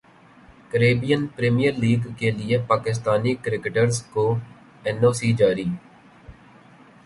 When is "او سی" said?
5.05-5.29